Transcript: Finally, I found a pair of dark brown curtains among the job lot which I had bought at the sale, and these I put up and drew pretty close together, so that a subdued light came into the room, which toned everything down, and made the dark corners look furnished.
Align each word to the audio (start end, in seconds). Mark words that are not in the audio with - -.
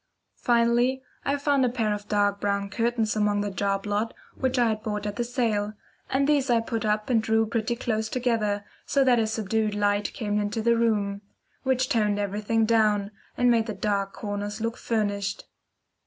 Finally, 0.39 1.03
I 1.23 1.37
found 1.37 1.63
a 1.63 1.69
pair 1.69 1.93
of 1.93 2.07
dark 2.07 2.41
brown 2.41 2.71
curtains 2.71 3.15
among 3.15 3.41
the 3.41 3.51
job 3.51 3.85
lot 3.85 4.15
which 4.33 4.57
I 4.57 4.69
had 4.69 4.81
bought 4.81 5.05
at 5.05 5.15
the 5.15 5.23
sale, 5.23 5.73
and 6.09 6.25
these 6.27 6.49
I 6.49 6.59
put 6.59 6.83
up 6.83 7.11
and 7.11 7.21
drew 7.21 7.45
pretty 7.45 7.75
close 7.75 8.09
together, 8.09 8.65
so 8.87 9.03
that 9.03 9.19
a 9.19 9.27
subdued 9.27 9.75
light 9.75 10.11
came 10.13 10.39
into 10.39 10.63
the 10.63 10.75
room, 10.75 11.21
which 11.61 11.87
toned 11.87 12.17
everything 12.17 12.65
down, 12.65 13.11
and 13.37 13.51
made 13.51 13.67
the 13.67 13.75
dark 13.75 14.13
corners 14.13 14.59
look 14.59 14.75
furnished. 14.75 15.45